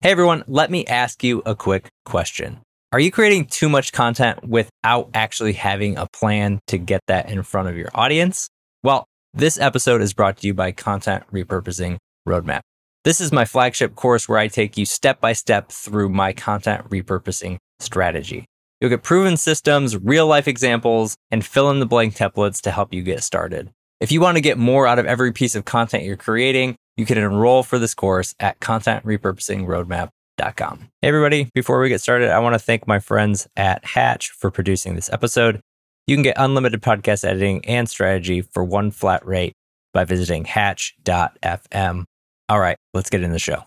[0.00, 2.60] Hey everyone, let me ask you a quick question.
[2.92, 7.42] Are you creating too much content without actually having a plan to get that in
[7.42, 8.48] front of your audience?
[8.84, 11.96] Well, this episode is brought to you by Content Repurposing
[12.28, 12.60] Roadmap.
[13.02, 16.88] This is my flagship course where I take you step by step through my content
[16.90, 18.44] repurposing strategy.
[18.80, 22.94] You'll get proven systems, real life examples, and fill in the blank templates to help
[22.94, 23.72] you get started.
[23.98, 27.06] If you want to get more out of every piece of content you're creating, you
[27.06, 30.90] can enroll for this course at contentrepurposingroadmap.com.
[31.00, 34.50] Hey, everybody, before we get started, I want to thank my friends at Hatch for
[34.50, 35.60] producing this episode.
[36.06, 39.54] You can get unlimited podcast editing and strategy for one flat rate
[39.94, 42.04] by visiting hatch.fm.
[42.48, 43.64] All right, let's get in the show.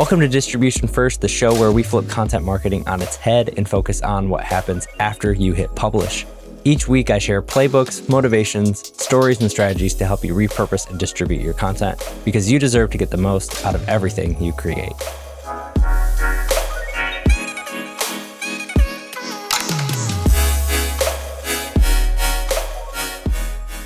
[0.00, 3.68] Welcome to Distribution First, the show where we flip content marketing on its head and
[3.68, 6.24] focus on what happens after you hit publish.
[6.64, 11.42] Each week, I share playbooks, motivations, stories, and strategies to help you repurpose and distribute
[11.42, 14.94] your content because you deserve to get the most out of everything you create.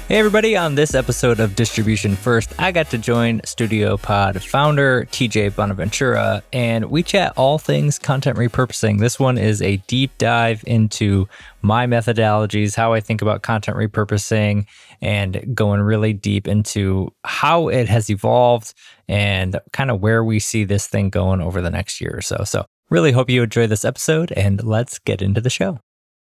[0.06, 5.56] Hey, everybody, on this episode of Distribution First, I got to join StudioPod founder TJ
[5.56, 9.00] Bonaventura, and we chat all things content repurposing.
[9.00, 11.26] This one is a deep dive into
[11.62, 14.66] my methodologies, how I think about content repurposing,
[15.00, 18.74] and going really deep into how it has evolved
[19.08, 22.44] and kind of where we see this thing going over the next year or so.
[22.44, 25.80] So, really hope you enjoy this episode, and let's get into the show.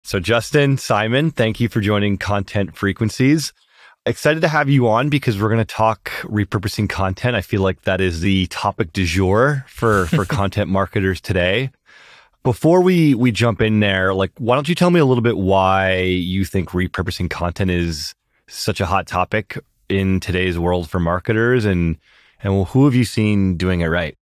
[0.04, 3.52] So, Justin, Simon, thank you for joining Content Frequencies.
[4.04, 7.36] Excited to have you on because we're going to talk repurposing content.
[7.36, 11.70] I feel like that is the topic du jour for, for content marketers today.
[12.42, 15.38] Before we, we jump in there, like, why don't you tell me a little bit
[15.38, 18.16] why you think repurposing content is
[18.48, 19.56] such a hot topic
[19.88, 21.96] in today's world for marketers and,
[22.42, 24.16] and who have you seen doing it right?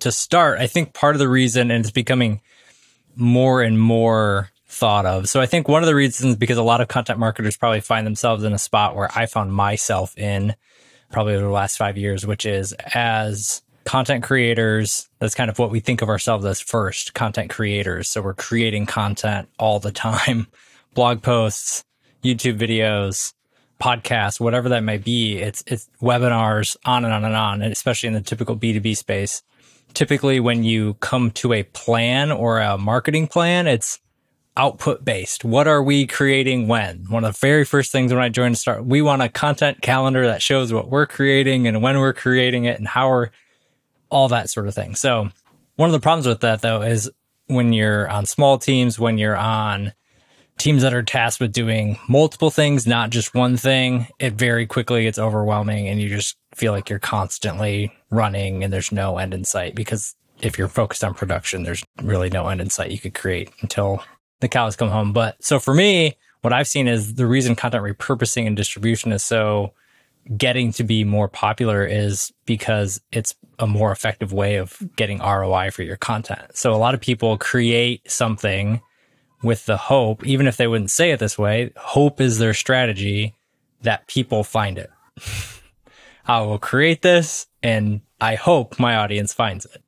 [0.00, 2.40] To start, I think part of the reason, and it's becoming
[3.16, 5.28] more and more thought of.
[5.28, 8.06] So I think one of the reasons because a lot of content marketers probably find
[8.06, 10.54] themselves in a spot where I found myself in
[11.10, 15.70] probably over the last five years, which is as content creators, that's kind of what
[15.70, 18.08] we think of ourselves as first content creators.
[18.08, 20.48] So we're creating content all the time,
[20.94, 21.84] blog posts,
[22.22, 23.32] YouTube videos,
[23.80, 25.38] podcasts, whatever that may be.
[25.38, 29.42] It's, it's webinars on and on and on, and especially in the typical B2B space.
[29.92, 34.00] Typically, when you come to a plan or a marketing plan, it's
[34.56, 35.44] output based.
[35.44, 37.04] What are we creating when?
[37.08, 40.26] One of the very first things when I joined Start, we want a content calendar
[40.26, 43.30] that shows what we're creating and when we're creating it and how we're
[44.10, 44.94] all that sort of thing.
[44.94, 45.28] So
[45.76, 47.10] one of the problems with that though is
[47.46, 49.92] when you're on small teams, when you're on
[50.56, 55.02] teams that are tasked with doing multiple things, not just one thing, it very quickly
[55.02, 59.44] gets overwhelming and you just feel like you're constantly running and there's no end in
[59.44, 63.14] sight because if you're focused on production, there's really no end in sight you could
[63.14, 64.02] create until
[64.40, 65.12] the cows come home.
[65.12, 69.22] But so for me, what I've seen is the reason content repurposing and distribution is
[69.22, 69.72] so
[70.36, 75.70] getting to be more popular is because it's a more effective way of getting ROI
[75.70, 76.56] for your content.
[76.56, 78.80] So a lot of people create something
[79.42, 83.34] with the hope, even if they wouldn't say it this way, hope is their strategy
[83.82, 84.90] that people find it.
[86.26, 89.83] I will create this and I hope my audience finds it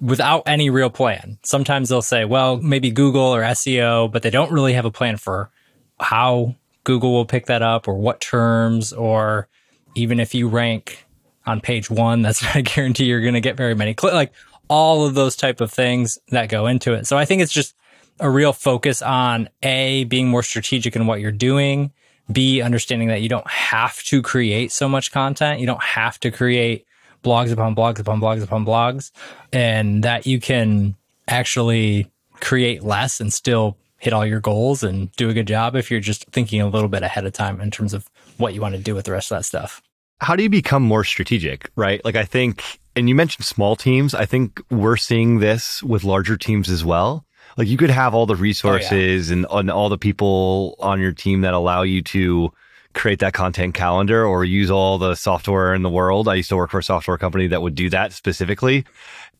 [0.00, 1.38] without any real plan.
[1.42, 5.16] Sometimes they'll say, well, maybe Google or SEO, but they don't really have a plan
[5.16, 5.50] for
[5.98, 9.48] how Google will pick that up or what terms, or
[9.94, 11.06] even if you rank
[11.46, 14.14] on page one, that's not a guarantee you're going to get very many clicks.
[14.14, 14.32] Like
[14.68, 17.06] all of those type of things that go into it.
[17.06, 17.74] So I think it's just
[18.18, 21.92] a real focus on A, being more strategic in what you're doing,
[22.30, 25.60] B, understanding that you don't have to create so much content.
[25.60, 26.86] You don't have to create
[27.26, 29.10] blogs upon blogs upon blogs upon blogs,
[29.52, 30.94] and that you can
[31.28, 32.10] actually
[32.40, 36.00] create less and still hit all your goals and do a good job if you're
[36.00, 38.80] just thinking a little bit ahead of time in terms of what you want to
[38.80, 39.82] do with the rest of that stuff.
[40.20, 42.02] How do you become more strategic, right?
[42.04, 42.62] Like I think,
[42.94, 44.14] and you mentioned small teams.
[44.14, 47.26] I think we're seeing this with larger teams as well.
[47.56, 49.38] Like you could have all the resources oh, yeah.
[49.38, 52.52] and, and all the people on your team that allow you to
[52.96, 56.26] create that content calendar or use all the software in the world.
[56.26, 58.84] I used to work for a software company that would do that specifically.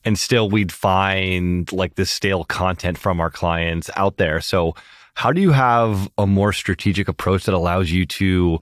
[0.05, 4.41] And still we'd find like this stale content from our clients out there.
[4.41, 4.77] So
[5.15, 8.61] how do you have a more strategic approach that allows you to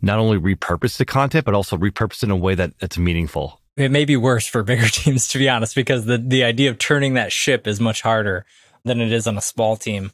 [0.00, 3.60] not only repurpose the content, but also repurpose it in a way that it's meaningful?
[3.76, 6.78] It may be worse for bigger teams, to be honest, because the, the idea of
[6.78, 8.46] turning that ship is much harder
[8.84, 10.12] than it is on a small team.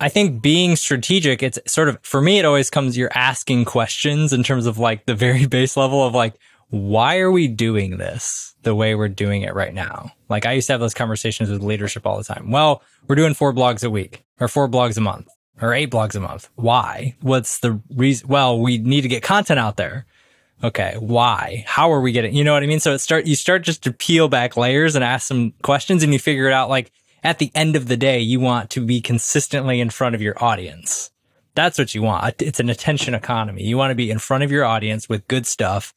[0.00, 4.32] I think being strategic, it's sort of, for me, it always comes, you're asking questions
[4.32, 6.34] in terms of like the very base level of like,
[6.70, 10.12] why are we doing this the way we're doing it right now?
[10.28, 12.50] Like I used to have those conversations with leadership all the time.
[12.50, 15.28] Well, we're doing four blogs a week or four blogs a month
[15.60, 16.48] or eight blogs a month.
[16.56, 17.16] Why?
[17.20, 18.28] What's the reason?
[18.28, 20.06] Well, we need to get content out there.
[20.62, 20.96] Okay.
[20.98, 21.64] Why?
[21.66, 22.80] How are we getting, you know what I mean?
[22.80, 26.12] So it start, you start just to peel back layers and ask some questions and
[26.12, 26.68] you figure it out.
[26.68, 26.92] Like
[27.28, 30.42] at the end of the day, you want to be consistently in front of your
[30.42, 31.10] audience.
[31.54, 32.40] That's what you want.
[32.40, 33.64] It's an attention economy.
[33.64, 35.92] You want to be in front of your audience with good stuff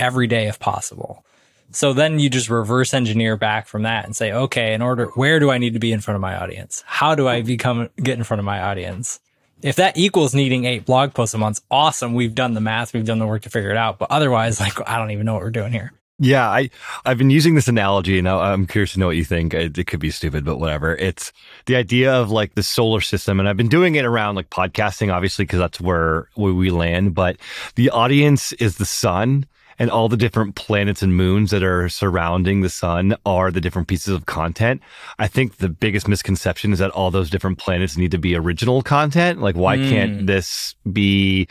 [0.00, 1.24] every day if possible.
[1.70, 5.38] So then you just reverse engineer back from that and say, okay, in order, where
[5.38, 6.82] do I need to be in front of my audience?
[6.86, 9.20] How do I become, get in front of my audience?
[9.62, 12.14] If that equals needing eight blog posts a month, awesome.
[12.14, 12.92] We've done the math.
[12.92, 14.00] We've done the work to figure it out.
[14.00, 15.92] But otherwise, like, I don't even know what we're doing here.
[16.20, 16.70] Yeah, I
[17.04, 19.52] I've been using this analogy, and I'm curious to know what you think.
[19.52, 20.94] It, it, could be stupid, but whatever.
[20.94, 21.32] It's
[21.66, 25.12] the idea of like the solar system, and I've been doing it around like podcasting,
[25.12, 27.16] obviously, because that's where where we land.
[27.16, 27.38] But
[27.74, 29.46] the audience is the sun,
[29.76, 33.88] and all the different planets and moons that are surrounding the sun are the different
[33.88, 34.82] pieces of content.
[35.18, 38.82] I think the biggest misconception is that all those different planets need to be original
[38.82, 39.40] content.
[39.40, 39.88] Like, why mm.
[39.88, 41.48] can't this be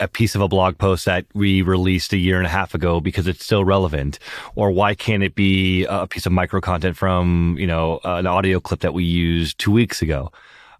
[0.00, 3.00] a piece of a blog post that we released a year and a half ago
[3.00, 4.18] because it's still relevant?
[4.54, 8.60] Or why can't it be a piece of micro content from you know an audio
[8.60, 10.32] clip that we used two weeks ago?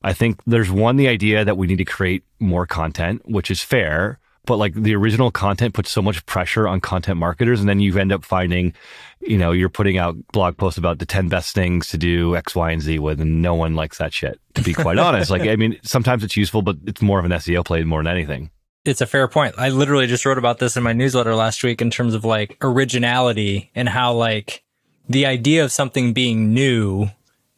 [0.05, 3.63] I think there's one the idea that we need to create more content which is
[3.63, 7.81] fair but like the original content puts so much pressure on content marketers and then
[7.81, 8.75] you end up finding
[9.21, 12.55] you know you're putting out blog posts about the 10 best things to do x
[12.55, 15.31] y and z with and no one likes that shit to be quite honest.
[15.31, 18.13] Like i mean sometimes it's useful but it's more of an seo play more than
[18.13, 18.51] anything
[18.85, 19.55] it's a fair point.
[19.59, 22.57] I literally just wrote about this in my newsletter last week in terms of like
[22.61, 24.65] originality and how like
[25.09, 27.09] the idea of something being new,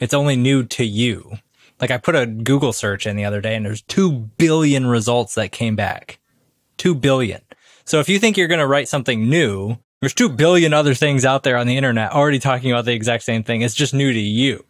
[0.00, 1.38] it's only new to you.
[1.80, 5.34] Like I put a Google search in the other day and there's 2 billion results
[5.34, 6.18] that came back.
[6.78, 7.40] 2 billion.
[7.84, 11.24] So if you think you're going to write something new, there's 2 billion other things
[11.24, 13.62] out there on the internet already talking about the exact same thing.
[13.62, 14.64] It's just new to you.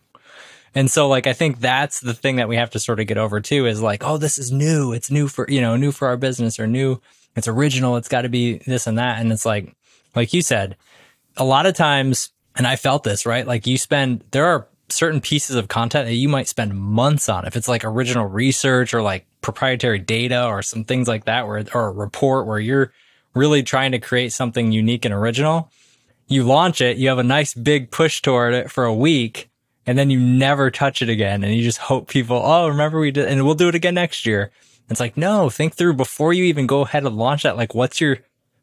[0.75, 3.19] And so like I think that's the thing that we have to sort of get
[3.19, 4.93] over too is like, oh, this is new.
[4.93, 7.01] It's new for, you know, new for our business or new,
[7.37, 7.97] it's original.
[7.97, 9.21] It's got to be this and that.
[9.21, 9.75] And it's like,
[10.15, 10.77] like you said,
[11.37, 13.47] a lot of times, and I felt this, right?
[13.47, 17.47] Like you spend, there are certain pieces of content that you might spend months on.
[17.47, 21.65] If it's like original research or like proprietary data or some things like that, where,
[21.75, 22.93] or a report where you're
[23.35, 25.71] really trying to create something unique and original,
[26.29, 29.51] you launch it, you have a nice big push toward it for a week
[29.87, 33.11] and then you never touch it again and you just hope people, oh, remember we
[33.11, 34.51] did, and we'll do it again next year.
[34.91, 37.57] It's like, no, think through before you even go ahead and launch that.
[37.57, 38.19] Like, what's your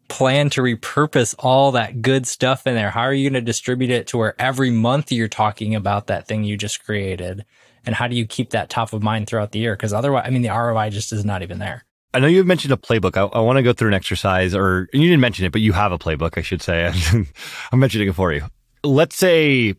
[0.08, 2.92] plan to repurpose all that good stuff in there?
[2.92, 6.28] How are you going to distribute it to where every month you're talking about that
[6.28, 7.46] thing you just created?
[7.86, 9.76] And how do you keep that top of mind throughout the year?
[9.76, 11.86] Because otherwise, I mean, the ROI just is not even there.
[12.14, 13.16] I know you mentioned a playbook.
[13.18, 15.72] I, I want to go through an exercise, or you didn't mention it, but you
[15.72, 16.92] have a playbook, I should say.
[17.72, 18.44] I'm mentioning it for you.
[18.84, 19.76] Let's say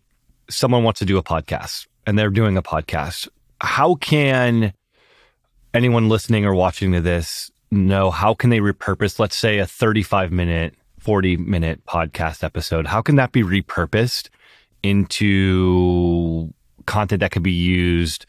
[0.51, 3.29] someone wants to do a podcast and they're doing a podcast,
[3.61, 4.73] how can
[5.75, 10.31] anyone listening or watching to this know how can they repurpose, let's say, a 35
[10.31, 12.87] minute, 40 minute podcast episode?
[12.87, 14.29] How can that be repurposed
[14.83, 16.53] into
[16.87, 18.27] content that can be used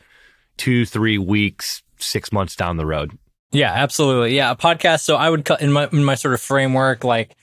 [0.58, 3.18] two, three weeks, six months down the road?
[3.52, 4.36] Yeah, absolutely.
[4.36, 5.02] Yeah, a podcast.
[5.02, 7.36] So I would cut in my in my sort of framework, like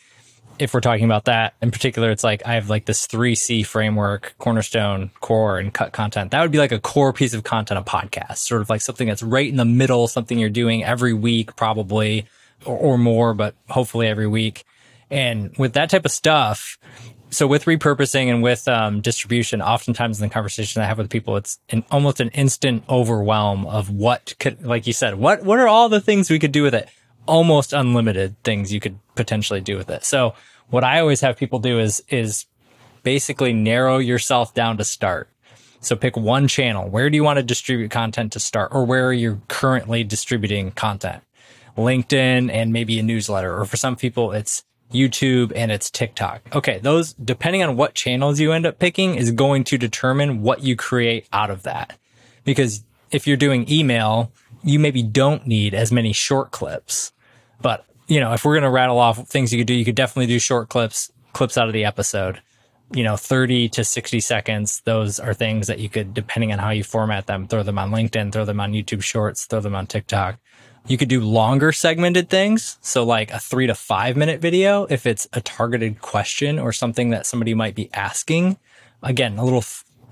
[0.61, 4.35] if we're talking about that in particular, it's like I have like this 3C framework,
[4.39, 6.33] cornerstone, core, and cut content.
[6.33, 9.09] That would be like a core piece of content, a podcast, sort of like something
[9.09, 12.27] that's right in the middle, something you're doing every week, probably,
[12.67, 14.65] or, or more, but hopefully every week.
[15.11, 16.79] And with that type of stuff,
[17.31, 21.39] so with repurposing and with um, distribution, oftentimes in the conversation I have with people,
[21.39, 25.69] it's an, almost an instant overwhelm of what could, like you said, what what are
[25.69, 26.89] all the things we could do with it?
[27.31, 30.05] Almost unlimited things you could potentially do with it.
[30.05, 30.35] So
[30.69, 32.47] what I always have people do is, is
[33.05, 35.29] basically narrow yourself down to start.
[35.81, 36.89] So pick one channel.
[36.89, 40.73] Where do you want to distribute content to start or where are you currently distributing
[40.73, 41.23] content?
[41.77, 43.59] LinkedIn and maybe a newsletter.
[43.59, 46.43] Or for some people, it's YouTube and it's TikTok.
[46.55, 46.81] Okay.
[46.81, 50.77] Those, depending on what channels you end up picking is going to determine what you
[50.77, 51.97] create out of that.
[52.45, 54.33] Because if you're doing email,
[54.63, 57.13] you maybe don't need as many short clips,
[57.61, 60.27] but you know, if we're to rattle off things you could do, you could definitely
[60.27, 62.43] do short clips, clips out of the episode.
[62.93, 64.81] You know, 30 to 60 seconds.
[64.85, 67.93] Those are things that you could, depending on how you format them, throw them on
[67.93, 70.41] LinkedIn, throw them on YouTube shorts, throw them on TikTok.
[70.89, 72.79] You could do longer segmented things.
[72.81, 77.11] So like a three to five minute video, if it's a targeted question or something
[77.11, 78.59] that somebody might be asking.
[79.05, 79.65] Again, a little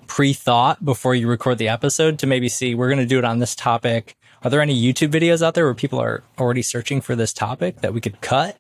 [0.06, 3.40] pre-thought before you record the episode to maybe see we're going to do it on
[3.40, 4.16] this topic.
[4.42, 7.80] Are there any YouTube videos out there where people are already searching for this topic
[7.80, 8.57] that we could cut?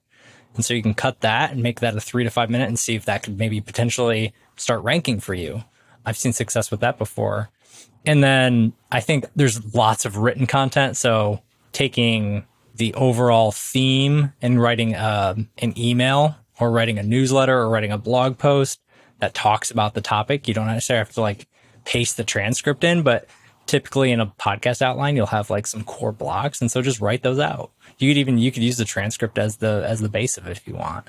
[0.54, 2.78] And so you can cut that and make that a three to five minute and
[2.78, 5.62] see if that could maybe potentially start ranking for you.
[6.04, 7.50] I've seen success with that before.
[8.04, 10.96] And then I think there's lots of written content.
[10.96, 11.42] So
[11.72, 12.44] taking
[12.74, 17.98] the overall theme and writing uh, an email or writing a newsletter or writing a
[17.98, 18.80] blog post
[19.20, 20.48] that talks about the topic.
[20.48, 21.46] You don't necessarily have to like
[21.84, 23.28] paste the transcript in, but
[23.68, 26.60] typically in a podcast outline, you'll have like some core blocks.
[26.60, 27.70] And so just write those out.
[27.98, 30.52] You could even, you could use the transcript as the, as the base of it
[30.52, 31.06] if you want.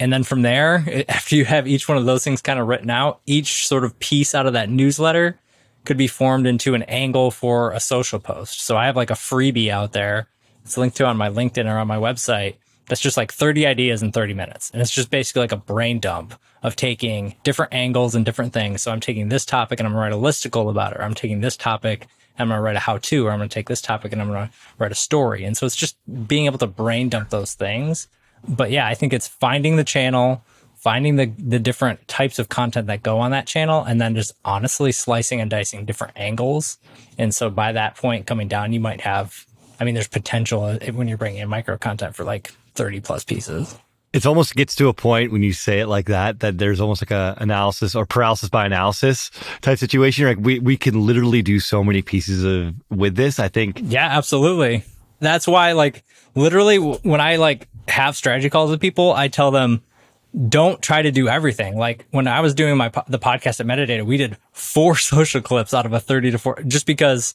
[0.00, 2.90] And then from there, after you have each one of those things kind of written
[2.90, 5.38] out, each sort of piece out of that newsletter
[5.84, 8.60] could be formed into an angle for a social post.
[8.60, 10.28] So I have like a freebie out there.
[10.64, 12.56] It's linked to on my LinkedIn or on my website.
[12.86, 14.70] That's just like 30 ideas in 30 minutes.
[14.70, 18.82] And it's just basically like a brain dump of taking different angles and different things.
[18.82, 20.98] So I'm taking this topic and I'm going to write a listicle about it.
[20.98, 23.38] Or I'm taking this topic and I'm going to write a how to, or I'm
[23.38, 25.44] going to take this topic and I'm going to write a story.
[25.44, 25.96] And so it's just
[26.28, 28.08] being able to brain dump those things.
[28.46, 30.44] But yeah, I think it's finding the channel,
[30.76, 34.32] finding the the different types of content that go on that channel and then just
[34.44, 36.78] honestly slicing and dicing different angles.
[37.18, 39.46] And so by that point coming down, you might have
[39.78, 43.24] I mean there's potential uh, when you're bringing in micro content for like 30 plus
[43.24, 43.76] pieces.
[44.12, 47.00] It almost gets to a point when you say it like that that there's almost
[47.00, 49.30] like a analysis or paralysis by analysis
[49.62, 50.26] type situation.
[50.26, 53.38] Like we we can literally do so many pieces of with this.
[53.38, 53.80] I think.
[53.82, 54.84] Yeah, absolutely.
[55.20, 59.82] That's why like literally when I like have strategy calls with people, I tell them
[60.48, 61.76] don't try to do everything.
[61.76, 65.74] Like when I was doing my the podcast at Metadata, we did four social clips
[65.74, 67.34] out of a 30 to 4 just because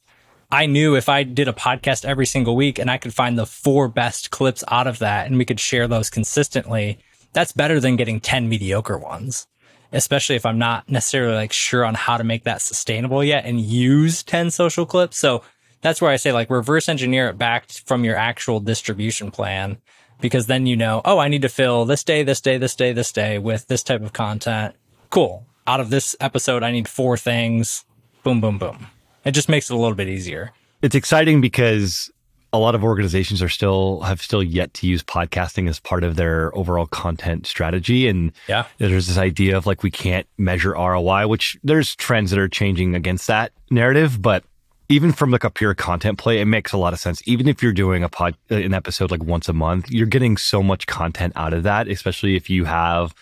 [0.50, 3.46] I knew if I did a podcast every single week and I could find the
[3.46, 7.00] four best clips out of that and we could share those consistently,
[7.34, 9.48] that's better than getting 10 mediocre ones.
[9.92, 13.60] Especially if I'm not necessarily like sure on how to make that sustainable yet and
[13.60, 15.18] use 10 social clips.
[15.18, 15.44] So
[15.82, 19.77] that's where I say like reverse engineer it back from your actual distribution plan
[20.22, 22.94] because then you know, oh, I need to fill this day, this day, this day,
[22.94, 24.75] this day with this type of content.
[25.10, 25.46] Cool.
[25.66, 27.84] Out of this episode, I need four things.
[28.24, 28.88] Boom, boom, boom.
[29.27, 30.51] It just makes it a little bit easier.
[30.81, 32.10] It's exciting because
[32.53, 36.15] a lot of organizations are still have still yet to use podcasting as part of
[36.15, 41.27] their overall content strategy and yeah there's this idea of like we can't measure ROI
[41.27, 44.46] which there's trends that are changing against that narrative but
[44.89, 47.22] even from like a pure content play, it makes a lot of sense.
[47.25, 50.38] Even if you're doing a pod, uh, an episode like once a month, you're getting
[50.38, 53.13] so much content out of that, especially if you have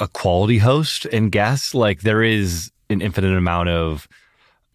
[0.00, 1.74] a quality host and guests.
[1.74, 4.08] Like there is an infinite amount of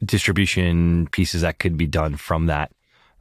[0.03, 2.71] distribution pieces that could be done from that.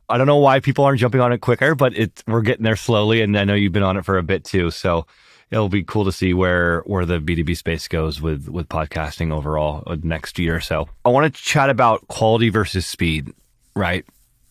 [0.09, 2.77] I don't know why people aren't jumping on it quicker, but it we're getting there
[2.77, 3.23] slowly.
[3.23, 4.71] And I know you've been on it for a bit too.
[4.71, 5.07] So
[5.51, 9.85] it'll be cool to see where where the B2B space goes with with podcasting overall
[9.87, 10.89] uh, next year or so.
[11.05, 13.33] I want to chat about quality versus speed,
[13.77, 14.05] right?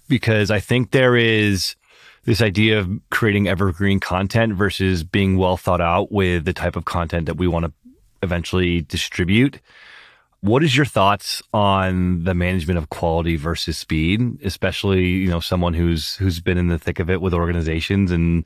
[0.07, 1.75] Because I think there is
[2.25, 6.85] this idea of creating evergreen content versus being well thought out with the type of
[6.85, 7.73] content that we want to
[8.21, 9.59] eventually distribute.
[10.41, 15.73] What is your thoughts on the management of quality versus speed, especially, you know, someone
[15.73, 18.45] who's who's been in the thick of it with organizations and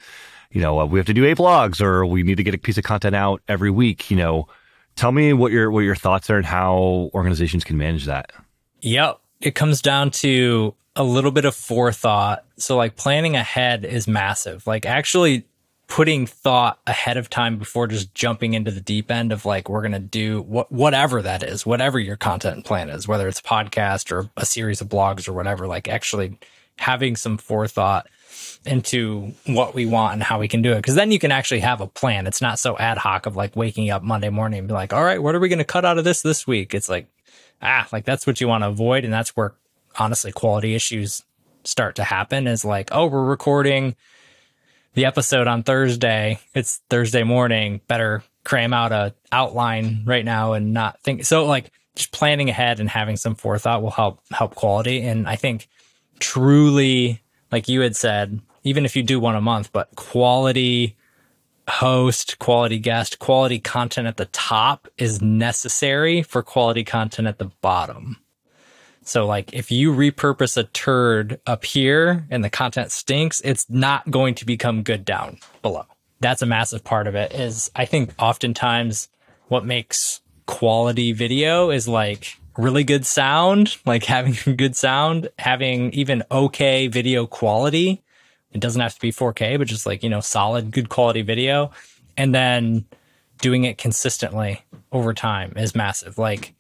[0.54, 2.60] you know, uh, we have to do eight blogs or we need to get a
[2.60, 4.48] piece of content out every week, you know,
[4.96, 8.32] tell me what your what your thoughts are and how organizations can manage that.
[8.82, 9.20] Yep.
[9.42, 12.46] It comes down to a little bit of forethought.
[12.58, 14.66] So like planning ahead is massive.
[14.68, 15.46] Like actually
[15.94, 19.84] putting thought ahead of time before just jumping into the deep end of like we're
[19.84, 23.44] going to do what whatever that is, whatever your content plan is, whether it's a
[23.44, 26.40] podcast or a series of blogs or whatever, like actually
[26.80, 28.08] having some forethought
[28.66, 30.84] into what we want and how we can do it.
[30.84, 32.26] Cause then you can actually have a plan.
[32.26, 35.04] It's not so ad hoc of like waking up Monday morning and be like, all
[35.04, 36.74] right, what are we going to cut out of this this week?
[36.74, 37.06] It's like,
[37.62, 39.04] ah, like that's what you want to avoid.
[39.04, 39.54] And that's where
[40.00, 41.22] honestly quality issues
[41.64, 43.96] start to happen is like, oh, we're recording
[44.94, 46.40] the episode on Thursday.
[46.54, 47.82] It's Thursday morning.
[47.88, 51.26] Better cram out a outline right now and not think.
[51.26, 55.02] So like just planning ahead and having some forethought will help help quality.
[55.02, 55.68] And I think
[56.20, 57.22] truly,
[57.52, 60.96] like you had said, even if you do one a month, but quality
[61.68, 67.52] host, quality guest, quality content at the top is necessary for quality content at the
[67.62, 68.18] bottom.
[69.08, 74.10] So like if you repurpose a turd up here and the content stinks, it's not
[74.10, 75.86] going to become good down below.
[76.20, 79.10] That's a massive part of it is I think oftentimes
[79.48, 86.24] what makes quality video is like really good sound, like having good sound, having even
[86.32, 88.02] okay video quality.
[88.52, 91.72] It doesn't have to be 4K, but just like, you know, solid, good quality video.
[92.16, 92.86] And then
[93.40, 96.20] doing it consistently over time is massive.
[96.20, 96.54] Like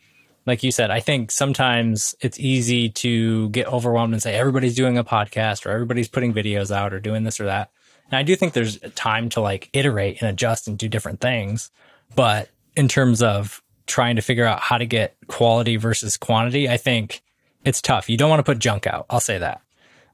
[0.45, 4.97] like you said, I think sometimes it's easy to get overwhelmed and say everybody's doing
[4.97, 7.71] a podcast or everybody's putting videos out or doing this or that.
[8.11, 11.71] And I do think there's time to like iterate and adjust and do different things.
[12.15, 16.77] But in terms of trying to figure out how to get quality versus quantity, I
[16.77, 17.21] think
[17.63, 18.09] it's tough.
[18.09, 19.05] You don't want to put junk out.
[19.09, 19.61] I'll say that.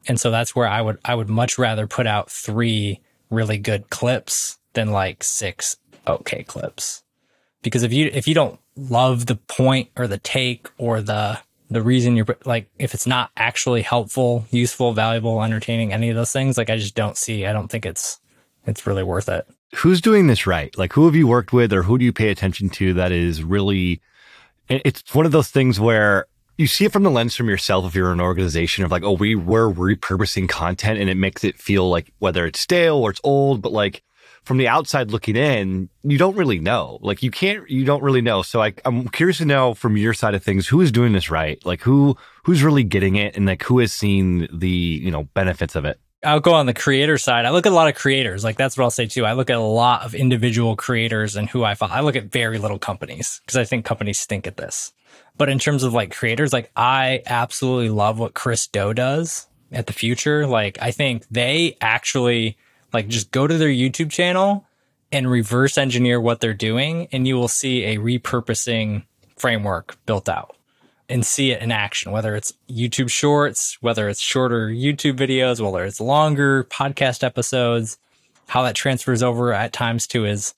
[0.08, 3.90] And so that's where I would I would much rather put out three really good
[3.90, 5.76] clips than like six
[6.08, 7.04] okay clips.
[7.62, 8.60] Because if you if you don't
[8.90, 11.40] love the point or the take or the
[11.72, 16.32] the reason you're like if it's not actually helpful, useful, valuable, entertaining, any of those
[16.32, 17.46] things, like I just don't see.
[17.46, 18.20] I don't think it's
[18.66, 19.48] it's really worth it.
[19.76, 20.76] Who's doing this right?
[20.78, 23.44] Like who have you worked with or who do you pay attention to that is
[23.44, 24.02] really
[24.68, 27.96] it's one of those things where you see it from the lens from yourself if
[27.96, 31.90] you're an organization of like, oh, we were repurposing content and it makes it feel
[31.90, 34.04] like whether it's stale or it's old, but like
[34.50, 36.98] from the outside looking in, you don't really know.
[37.04, 38.42] Like you can't, you don't really know.
[38.42, 41.30] So I, I'm curious to know from your side of things, who is doing this
[41.30, 41.64] right?
[41.68, 45.76] Like who, who's really getting it and like who has seen the, you know, benefits
[45.76, 46.00] of it?
[46.24, 47.46] I'll go on the creator side.
[47.46, 48.44] I look at a lot of creators.
[48.44, 49.24] Like that's what I'll say too.
[49.24, 51.94] I look at a lot of individual creators and who I follow.
[51.94, 54.94] I look at very little companies because I think companies stink at this.
[55.38, 59.86] But in terms of like creators, like I absolutely love what Chris Do does at
[59.86, 60.48] the Futur.
[60.48, 62.58] Like I think they actually
[62.94, 64.66] like just go to their YouTube channel
[65.12, 69.04] and reverse engineer what they're doing and you will see a repurposing
[69.38, 70.56] framework built out
[71.10, 75.84] and see it in action, whether it's YouTube shorts, whether it's shorter YouTube videos, whether
[75.84, 77.98] it's longer podcast episodes,
[78.48, 80.54] how that transfers over at times to his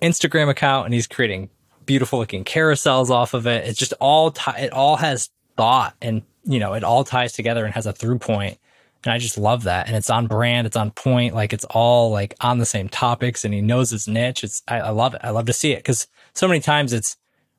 [0.00, 1.50] Instagram account and he's creating
[1.86, 3.66] beautiful looking carousels off of it.
[3.66, 7.64] It's just all t- it all has thought and you know it all ties together
[7.64, 8.58] and has a through point.
[9.04, 9.86] And I just love that.
[9.86, 10.66] And it's on brand.
[10.66, 11.34] It's on point.
[11.34, 14.44] Like it's all like on the same topics and he knows his niche.
[14.44, 15.20] It's, I, I love it.
[15.24, 17.16] I love to see it because so many times it's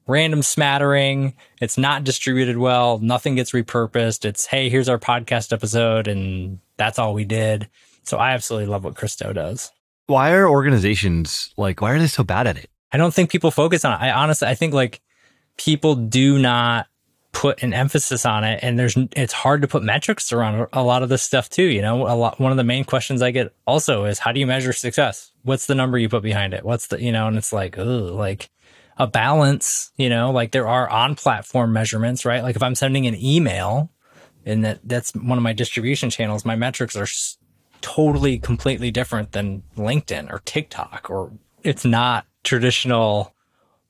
[0.07, 1.33] random smattering.
[1.59, 2.99] It's not distributed well.
[2.99, 4.23] Nothing gets repurposed.
[4.23, 6.07] It's, Hey, here's our podcast episode.
[6.07, 7.67] And that's all we did.
[8.03, 9.71] So I absolutely love what Chris Do does.
[10.07, 12.69] Why are organizations like, why are they so bad at it?
[12.91, 14.03] I don't think people focus on it.
[14.03, 15.01] I honestly, I think like
[15.57, 16.87] people do not
[17.31, 21.01] put an emphasis on it and there's it's hard to put metrics around a lot
[21.01, 22.07] of this stuff too you know?
[22.07, 24.73] A lot one of the main questions i get also is how do you measure
[24.73, 25.31] success?
[25.43, 26.65] What's the number you put behind it?
[26.65, 28.49] What's the you know and it's like oh like
[28.97, 30.31] a balance you know?
[30.31, 32.43] Like there are on platform measurements right?
[32.43, 33.89] Like if i'm sending an email
[34.45, 37.07] and that that's one of my distribution channels my metrics are
[37.81, 41.31] totally completely different than linkedin or tiktok or
[41.63, 43.33] it's not traditional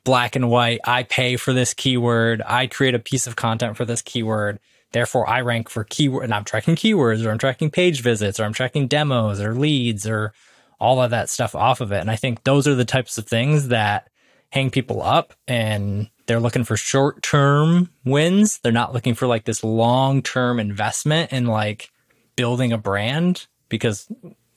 [0.04, 0.80] black and white.
[0.86, 2.42] I pay for this keyword.
[2.46, 4.60] I create a piece of content for this keyword.
[4.92, 8.44] Therefore, I rank for keyword and I'm tracking keywords or I'm tracking page visits or
[8.44, 10.34] I'm tracking demos or leads or
[10.80, 12.00] all of that stuff off of it.
[12.00, 14.10] And I think those are the types of things that
[14.50, 18.60] hang people up and they're looking for short term wins.
[18.60, 21.90] They're not looking for like this long term investment in like
[22.36, 24.08] building a brand because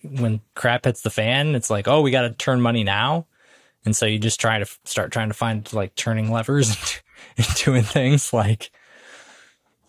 [0.02, 3.26] when crap hits the fan, it's like, oh, we got to turn money now.
[3.84, 7.00] And so you just try to start trying to find like turning levers
[7.36, 8.70] and doing things like,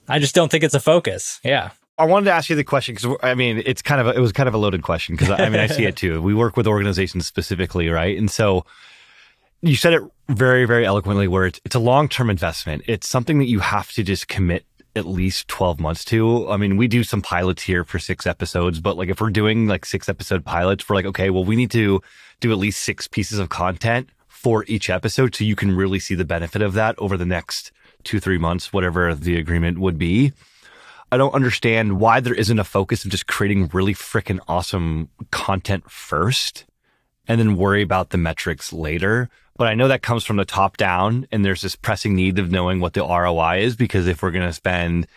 [0.07, 1.39] I just don't think it's a focus.
[1.43, 1.71] Yeah.
[1.97, 4.19] I wanted to ask you the question because I mean, it's kind of a, it
[4.19, 6.21] was kind of a loaded question because I mean, I see it too.
[6.21, 8.17] We work with organizations specifically, right?
[8.17, 8.65] And so
[9.61, 12.83] you said it very, very eloquently where it's, it's a long term investment.
[12.85, 16.49] It's something that you have to just commit at least 12 months to.
[16.49, 19.67] I mean, we do some pilots here for six episodes, but like if we're doing
[19.67, 22.01] like six episode pilots, we're like, okay, well, we need to
[22.39, 26.15] do at least six pieces of content for each episode so you can really see
[26.15, 27.71] the benefit of that over the next
[28.03, 30.31] two, three months, whatever the agreement would be.
[31.11, 35.89] I don't understand why there isn't a focus of just creating really freaking awesome content
[35.89, 36.65] first
[37.27, 39.29] and then worry about the metrics later.
[39.57, 42.51] But I know that comes from the top down and there's this pressing need of
[42.51, 45.07] knowing what the ROI is because if we're going to spend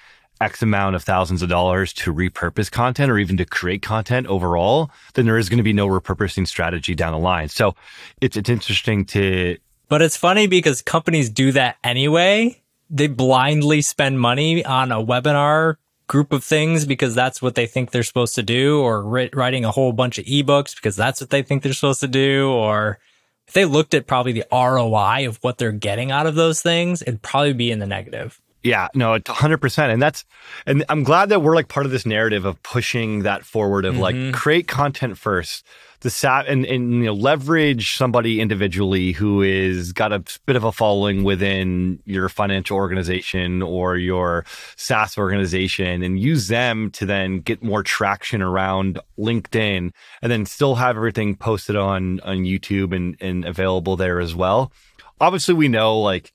[0.40, 4.90] X amount of thousands of dollars to repurpose content or even to create content overall,
[5.14, 7.48] then there is going to be no repurposing strategy down the line.
[7.48, 7.74] So
[8.20, 9.56] it's, it's interesting to.
[9.88, 12.62] But it's funny because companies do that anyway.
[12.90, 15.76] They blindly spend money on a webinar
[16.08, 19.70] group of things because that's what they think they're supposed to do or writing a
[19.70, 22.98] whole bunch of ebooks because that's what they think they're supposed to do or
[23.46, 27.00] if they looked at probably the ROI of what they're getting out of those things,
[27.02, 28.40] it'd probably be in the negative.
[28.62, 29.92] Yeah, no, 100%.
[29.92, 30.24] And that's,
[30.66, 33.94] and I'm glad that we're like part of this narrative of pushing that forward of
[33.94, 34.02] mm-hmm.
[34.02, 35.64] like create content first
[36.00, 40.64] the sat and, and you know leverage somebody individually who is got a bit of
[40.64, 44.44] a following within your financial organization or your
[44.76, 49.90] SaaS organization and use them to then get more traction around LinkedIn
[50.22, 54.72] and then still have everything posted on on YouTube and, and available there as well.
[55.20, 56.32] Obviously we know like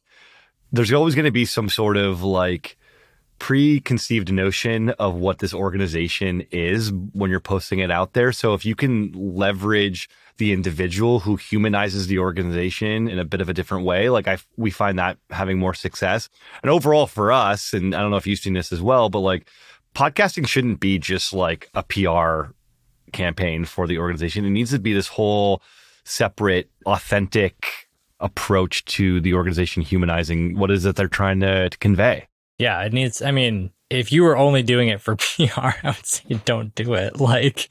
[0.73, 2.77] there's always going to be some sort of like
[3.43, 8.31] preconceived notion of what this organization is when you're posting it out there.
[8.31, 13.49] So if you can leverage the individual who humanizes the organization in a bit of
[13.49, 16.29] a different way, like I we find that having more success.
[16.61, 19.19] And overall for us, and I don't know if you've seen this as well, but
[19.19, 19.49] like
[19.93, 22.53] podcasting shouldn't be just like a PR
[23.11, 24.45] campaign for the organization.
[24.45, 25.61] It needs to be this whole
[26.05, 27.89] separate, authentic
[28.21, 32.29] approach to the organization humanizing what is it they're trying to, to convey.
[32.63, 36.05] Yeah, it needs, I mean, if you were only doing it for PR, I would
[36.05, 37.19] say don't do it.
[37.19, 37.67] Like,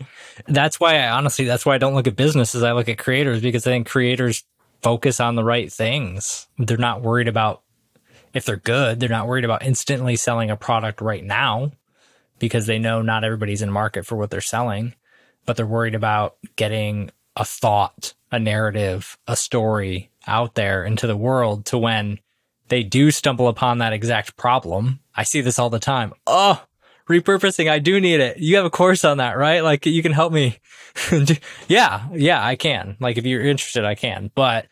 [0.47, 2.63] that's why I honestly, that's why I don't look at businesses.
[2.63, 4.45] I look at creators because I think creators
[4.83, 6.47] focus on the right things.
[6.59, 7.63] They're not worried about
[8.35, 11.73] if they're good, they're not worried about instantly selling a product right now
[12.39, 14.95] because they know not everybody's in market for what they're selling,
[15.47, 21.17] but they're worried about getting a thought, a narrative, a story out there into the
[21.17, 22.19] world to when
[22.73, 25.01] they do stumble upon that exact problem.
[25.15, 26.15] I see this all the time.
[26.27, 26.65] Oh,
[27.07, 27.71] repurposing.
[27.71, 28.39] I do need it.
[28.39, 29.63] You have a course on that, right?
[29.63, 30.59] Like you can help me.
[31.69, 32.09] yeah.
[32.13, 32.97] Yeah, I can.
[32.99, 34.69] Like if you're interested, I can, but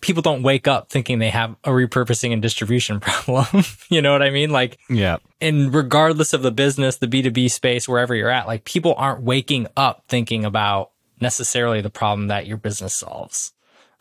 [0.00, 3.64] people don't wake up thinking they have a repurposing and distribution problem.
[3.88, 4.50] you know what I mean?
[4.50, 5.16] Like, yeah.
[5.40, 9.66] And regardless of the business, the B2B space, wherever you're at, like people aren't waking
[9.76, 13.52] up thinking about necessarily the problem that your business solves.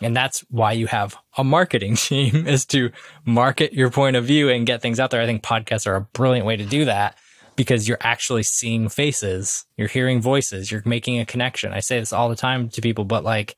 [0.02, 2.92] And that's why you have a marketing team is to
[3.26, 5.22] market your point of view and get things out there.
[5.22, 7.18] I think podcasts are a brilliant way to do that
[7.56, 11.72] because you're actually seeing faces, you're hearing voices, you're making a connection.
[11.72, 13.56] I say this all the time to people, but like,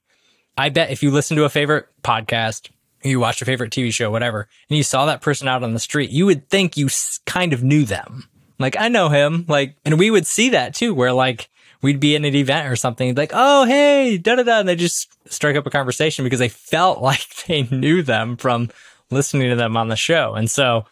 [0.57, 2.69] I bet if you listen to a favorite podcast,
[3.03, 5.79] you watch a favorite TV show, whatever, and you saw that person out on the
[5.79, 6.89] street, you would think you
[7.25, 8.27] kind of knew them.
[8.57, 9.45] Like, I know him.
[9.47, 11.49] Like, and we would see that too, where like
[11.85, 14.59] we'd be in an event or something, like, oh, hey, da da da.
[14.59, 18.71] And they just strike up a conversation because they felt like they knew them from
[19.11, 20.33] listening to them on the show.
[20.33, 20.85] And so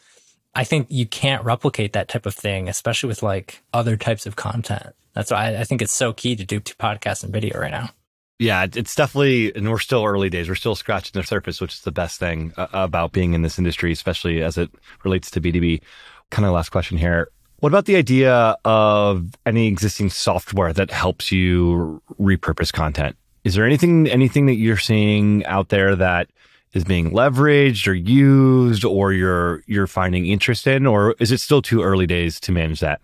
[0.53, 4.36] I think you can't replicate that type of thing, especially with like other types of
[4.36, 4.93] content.
[5.13, 7.89] That's why I, I think it's so key to do podcasts and video right now.
[8.38, 10.47] Yeah, it's definitely, and we're still early days.
[10.47, 13.58] We're still scratching the surface, which is the best thing uh, about being in this
[13.58, 14.69] industry, especially as it
[15.03, 15.82] relates to B2B.
[16.29, 17.29] Kind of last question here.
[17.63, 23.15] What about the idea of any existing software that helps you repurpose content?
[23.45, 26.28] Is there anything, anything that you're seeing out there that
[26.73, 31.62] is being leveraged or used or you're, you're finding interest in, or is it still
[31.62, 32.99] too early days to manage that?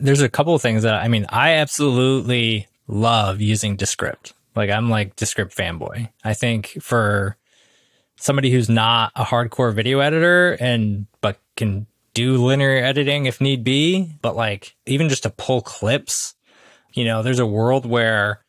[0.00, 4.32] There's a couple of things that I mean, I absolutely love using Descript.
[4.56, 6.08] Like I'm like Descript fanboy.
[6.24, 7.36] I think for
[8.16, 13.64] somebody who's not a hardcore video editor and but can do linear editing if need
[13.64, 16.34] be, but like even just to pull clips,
[16.92, 18.40] you know, there's a world where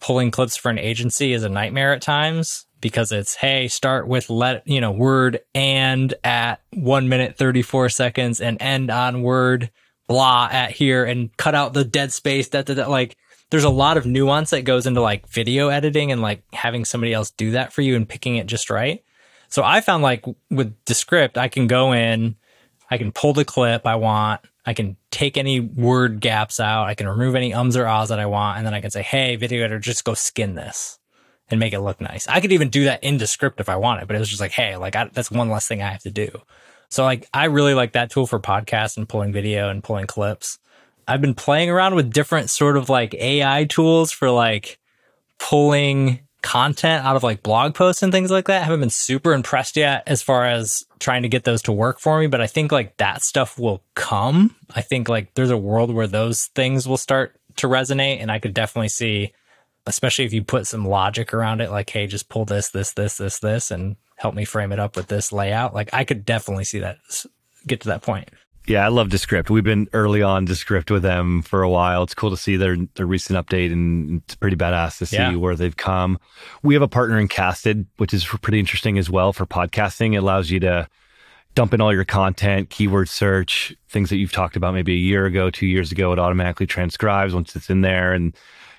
[0.00, 4.28] pulling clips for an agency is a nightmare at times because it's hey start with
[4.28, 9.70] let you know word and at 1 minute 34 seconds and end on word
[10.06, 13.16] blah at here and cut out the dead space that that like
[13.50, 17.12] there's a lot of nuance that goes into like video editing and like having somebody
[17.12, 19.04] else do that for you and picking it just right.
[19.48, 22.34] So I found like with Descript, I can go in,
[22.94, 26.94] I can pull the clip I want, I can take any word gaps out, I
[26.94, 29.34] can remove any ums or ahs that I want, and then I can say, hey,
[29.34, 31.00] video editor, just go skin this
[31.48, 32.28] and make it look nice.
[32.28, 34.52] I could even do that in Descript if I wanted, but it was just like,
[34.52, 36.30] hey, like I, that's one less thing I have to do.
[36.88, 40.60] So like I really like that tool for podcasts and pulling video and pulling clips.
[41.08, 44.78] I've been playing around with different sort of like AI tools for like
[45.38, 48.60] pulling content out of like blog posts and things like that.
[48.60, 51.98] I haven't been super impressed yet as far as trying to get those to work
[51.98, 54.54] for me, but I think like that stuff will come.
[54.74, 58.40] I think like there's a world where those things will start to resonate and I
[58.40, 59.32] could definitely see
[59.86, 63.16] especially if you put some logic around it like hey, just pull this this this
[63.16, 65.74] this this and help me frame it up with this layout.
[65.74, 66.98] Like I could definitely see that
[67.66, 68.28] get to that point.
[68.66, 69.50] Yeah, I love Descript.
[69.50, 72.02] We've been early on Descript with them for a while.
[72.02, 75.36] It's cool to see their their recent update, and it's pretty badass to see yeah.
[75.36, 76.18] where they've come.
[76.62, 80.14] We have a partner in Casted, which is pretty interesting as well for podcasting.
[80.14, 80.88] It allows you to
[81.54, 85.26] dump in all your content, keyword search, things that you've talked about maybe a year
[85.26, 86.12] ago, two years ago.
[86.12, 88.34] It automatically transcribes once it's in there, and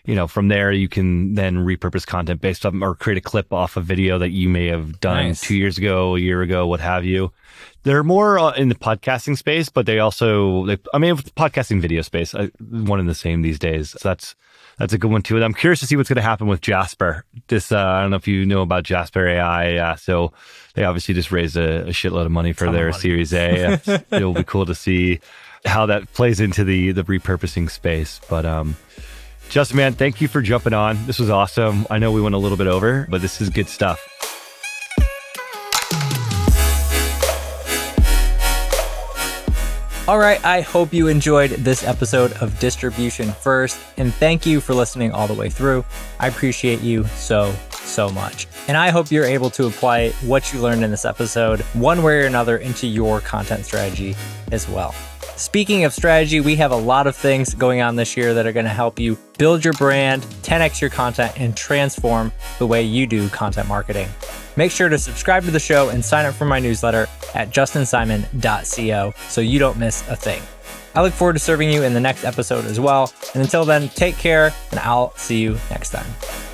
[0.05, 3.51] you know from there you can then repurpose content based on or create a clip
[3.51, 5.41] off a video that you may have done nice.
[5.41, 7.31] two years ago, a year ago, what have you
[7.85, 12.01] they're more uh, in the podcasting space, but they also, they, I mean, podcasting video
[12.01, 13.91] space, one and the same these days.
[13.91, 14.35] So that's,
[14.79, 15.35] that's a good one too.
[15.35, 17.25] And I'm curious to see what's going to happen with Jasper.
[17.47, 19.75] This, uh, I don't know if you know about Jasper AI.
[19.75, 20.33] Uh, so
[20.73, 22.99] they obviously just raised a, a shitload of money for their money.
[22.99, 23.79] Series A.
[24.11, 25.19] It'll be cool to see
[25.63, 28.19] how that plays into the, the repurposing space.
[28.27, 28.75] But, um,
[29.49, 31.05] Justin, man, thank you for jumping on.
[31.05, 31.87] This was awesome.
[31.89, 33.99] I know we went a little bit over, but this is good stuff.
[40.07, 44.75] All right, I hope you enjoyed this episode of Distribution First, and thank you for
[44.75, 45.83] listening all the way through.
[46.19, 48.45] I appreciate you so, so much.
[48.67, 52.21] And I hope you're able to apply what you learned in this episode, one way
[52.21, 54.15] or another, into your content strategy
[54.51, 54.93] as well.
[55.37, 58.53] Speaking of strategy, we have a lot of things going on this year that are
[58.53, 63.05] going to help you build your brand, 10x your content, and transform the way you
[63.05, 64.07] do content marketing.
[64.55, 69.13] Make sure to subscribe to the show and sign up for my newsletter at justinsimon.co
[69.27, 70.41] so you don't miss a thing.
[70.95, 73.11] I look forward to serving you in the next episode as well.
[73.33, 76.44] And until then, take care, and I'll see you next time.